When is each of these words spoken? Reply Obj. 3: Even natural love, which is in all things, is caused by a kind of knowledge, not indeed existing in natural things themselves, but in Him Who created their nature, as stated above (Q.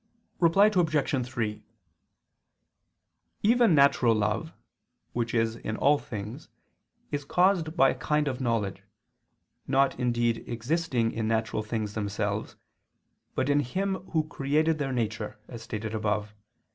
Reply 0.39 0.65
Obj. 0.75 1.25
3: 1.27 1.63
Even 3.43 3.75
natural 3.75 4.15
love, 4.15 4.51
which 5.13 5.35
is 5.35 5.57
in 5.57 5.77
all 5.77 5.99
things, 5.99 6.49
is 7.11 7.23
caused 7.23 7.77
by 7.77 7.91
a 7.91 7.93
kind 7.93 8.27
of 8.27 8.41
knowledge, 8.41 8.81
not 9.67 9.99
indeed 9.99 10.43
existing 10.49 11.11
in 11.11 11.27
natural 11.27 11.61
things 11.61 11.93
themselves, 11.93 12.55
but 13.35 13.47
in 13.47 13.59
Him 13.59 13.93
Who 14.13 14.27
created 14.27 14.79
their 14.79 14.91
nature, 14.91 15.37
as 15.47 15.61
stated 15.61 15.93
above 15.93 16.29
(Q. 16.29 16.35